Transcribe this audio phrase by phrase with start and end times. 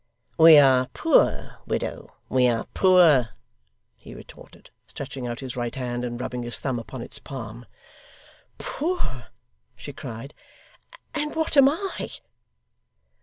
[0.39, 3.29] 'We are poor, widow, we are poor,'
[3.95, 7.67] he retorted, stretching out his right hand, and rubbing his thumb upon its palm.
[8.57, 9.27] 'Poor!'
[9.75, 10.33] she cried.
[11.13, 12.09] 'And what am I?